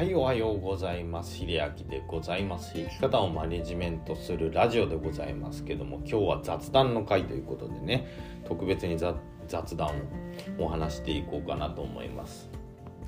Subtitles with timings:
[0.00, 1.36] はいおはようございます。
[1.36, 2.72] 秀明でございます。
[2.74, 8.06] 生き方をマネジメントするラジオでございますけども今日は雑談の回ということでね
[8.46, 12.48] 特別に雑談をお話していこうかなと思います。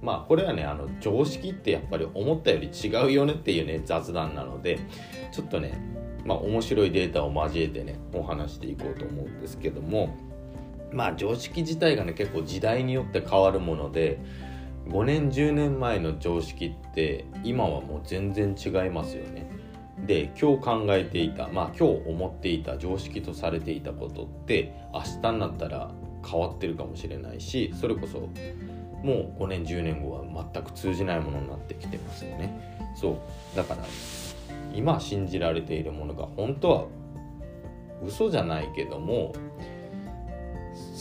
[0.00, 4.78] まあこれはねあの常識ってやっぱり思ったより違うよねっていうね雑談なので
[5.30, 5.78] ちょっとね
[6.24, 10.16] まあ面白いデータを交えてねお話していこうと思うんですけども
[10.90, 14.22] まあ常識自体がね結構時代によって変わるもので
[14.88, 19.46] 5年10年前の常識って今はもう全然違いますよね。
[20.06, 25.90] で今日考えていたまあ今日思っていた常識とされていたことって明日になったら
[26.24, 28.20] 変わってるかもしれないしそれこそ
[29.02, 32.78] もう5年10年後は全く通じないものになってきてますよね。
[32.94, 33.10] そ
[33.52, 33.84] うだから
[34.74, 36.86] 今信じられているものが本当は
[38.04, 39.34] 嘘じゃないけども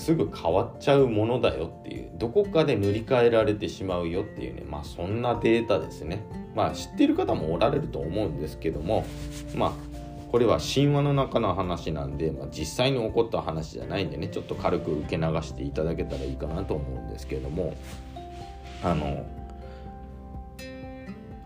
[0.08, 6.24] すぐ変わっちゃうものだよっていうどこかで塗り替えられてしまうよっていうねまあそんなデータですね。
[6.56, 9.06] まあ知ってる方もおられると思うんですけども
[9.54, 9.72] まあ
[10.32, 17.76] これは神話の中の話なんで、まあ、実際に起こった話じゃないんでねちょっと軽く受け流していただけたらいいかなと思うんですけども
[18.82, 19.26] あの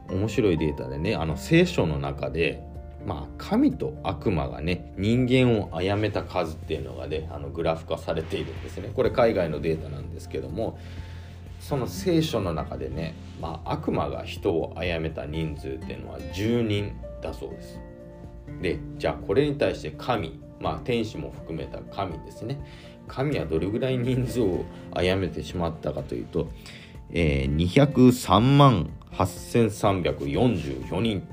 [0.08, 2.64] 面白いデータでねあの聖書の中で
[3.06, 8.92] まあ、神と悪魔がね人間を殺めた数っていうのがねあのグラフ化されているんですね。
[8.94, 10.78] これ海外のデータなんですけども
[11.60, 17.80] その聖書の中でね、まあ、悪魔が人を殺めた人数っていうのは10人だそうです。
[18.62, 22.60] でじゃあこれに対して神まあ天使も含めた神ですね。
[23.08, 24.64] 神はどれぐらい人数を
[24.94, 26.50] 殺めてしまったかというと、
[27.12, 31.28] えー、203万8344人。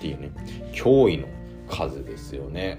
[0.00, 0.30] っていうね
[0.72, 1.28] 驚異の
[1.68, 2.78] 数ですよね。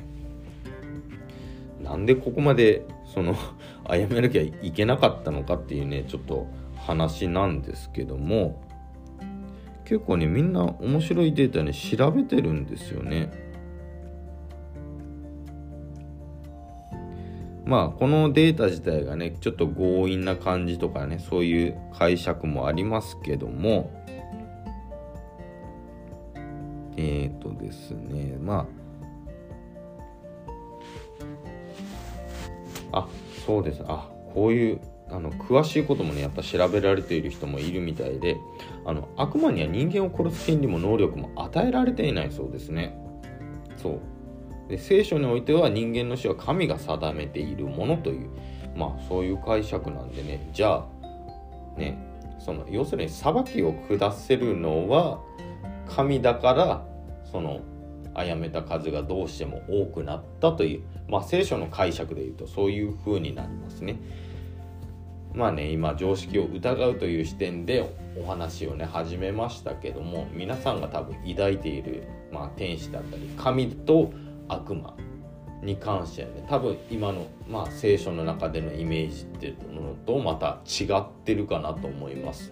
[1.83, 3.35] なんでここまでその
[3.87, 8.61] 謝めなきゃいけなかったのかっていうねちょっと話なんですけども
[9.85, 13.31] 結構ねみんな面白いデータね調べてるんですよね。
[17.65, 23.91] まあこのデータ自体がねちょっと強引な感じとかねそういう解釈もありますけども
[26.97, 28.67] えっ、ー、とですね、ま
[32.91, 33.07] あ、あ、
[33.45, 33.83] そうです。
[33.87, 38.37] あ、こういう、あの、詳しいこともね、やっぱ調べられている人もいるみたいで、
[38.85, 42.97] あの、悪魔には人間を殺す権利も能力も与えられていないそうですね。
[43.77, 43.99] そう。
[44.71, 48.29] で聖書においては人間の死は神が定めているものという、
[48.75, 51.97] まあそういう解釈なんでね、じゃあ、ね、
[52.39, 55.19] その要するに裁きを下せるのは
[55.95, 56.85] 神だから
[57.31, 57.61] その
[58.13, 63.99] 殺めた数がどうしても多くなったという、まあ、聖書の解釈で言うとそういう風になりますね。
[65.33, 67.89] まあね今常識を疑うという視点で
[68.21, 72.03] お話をね始めましたけども皆さんが多分抱いている、
[72.33, 74.11] まあ、天使だったり神と
[74.49, 74.93] 悪魔
[75.63, 82.51] に関してはね多分今の、まあ、聖書の中でのイメージっていうのとまた違ってるかなと思います。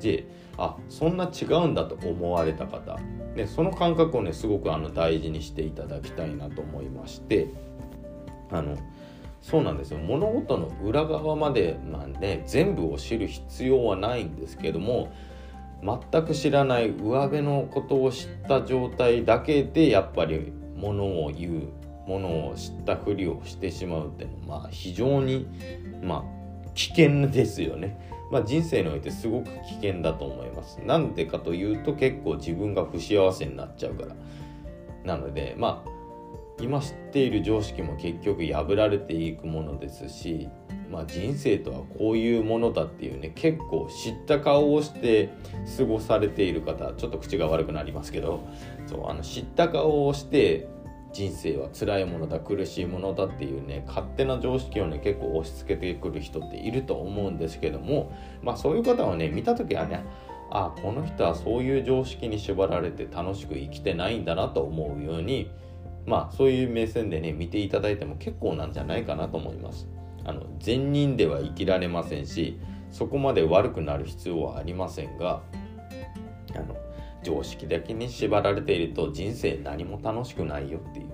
[0.00, 0.24] で
[0.58, 2.98] あそんな違うんだと思われた方、
[3.34, 7.48] ね、その感覚をねすごくあの大事にしていただきたいなと思いまして。
[8.50, 8.76] あの
[9.42, 9.98] そうなんですよ。
[9.98, 15.12] 物事の裏側までなんで全部を知る必要はないんですけども
[15.82, 21.70] 全く知らない上辺のことを知った状態だけでやっぱりものを言
[22.06, 25.46] うものを知ったふりをしてしまうっていうのはまあ非常に
[26.02, 28.15] まあ危険ですよね。
[28.30, 30.80] まあ、人生においてすごく危険だと思います。
[30.84, 34.16] なんでかというと結構自分が不幸せになっちゃうから。
[35.04, 35.96] なのでまあ
[36.60, 40.48] 今知っている常識も結局破られていくものですし、
[40.90, 45.30] まあ、人生とはこういうものだっていうね結構知った顔をして
[45.76, 48.40] 過ごされている方ちょっと口が悪くなりますけど
[48.86, 50.68] そうあの知った顔をして
[51.16, 60.04] 人生は辛いものだ苦しいものだっていうね勝手な常識をね結構押し付けてくる人っていると思うんですけどもまあそういう方をね見た時はね
[60.50, 65.50] あこの人はそういう常識に縛られて楽しく生きてないんだなと思うように
[66.04, 69.88] まあそういう目線でね見ていただいても結構なんじゃないかなと思います。
[70.24, 72.58] あの善人では生きられませんし
[72.90, 75.40] そこまで悪くなる必要はありませんが
[76.54, 76.76] あの
[77.26, 81.06] 常識だけに縛られていると人生何も楽しくないよっていう。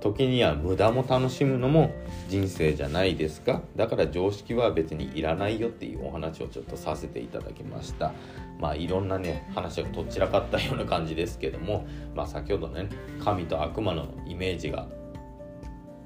[0.00, 1.92] 時には無駄も楽しむのも
[2.28, 3.60] 人生じゃないですか。
[3.74, 8.12] だから常識は別にいらないよっていうお話をちょっとさせていただきました。
[8.60, 11.86] まあいろんなね話がとっちらかったような感じですけども。
[12.14, 12.88] まあ先ほどね
[13.22, 14.86] 神と悪魔のイメージが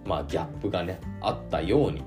[0.06, 2.03] まあギャップがねあったように。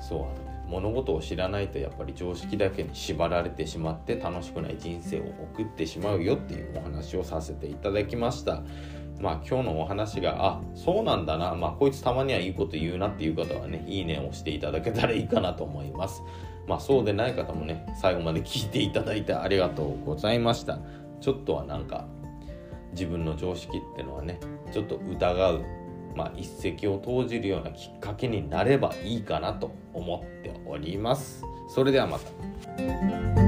[0.00, 5.24] そう物事を知らないとやっぱり常識だけに縛られてしまって楽しくない人生を
[5.54, 8.62] 送ってしまうよっていうお話をさせていただきました。
[9.20, 16.22] まあ今日のお話があそうなんだなまあこいつたまにはいいこと言うなっていう方はねいいねを押していただけたらいいかなと思います。
[16.66, 20.80] まあそうでない方もね最後まで聞いていただいてありがとうございました。
[21.20, 22.06] ちょっとはなんか
[22.92, 24.38] 自分の常識ってのはね
[24.72, 25.64] ちょっと疑う
[26.16, 31.44] まあ、一石を投じるようなきっかけになればいいかなと思っております。
[31.68, 33.45] それではまた。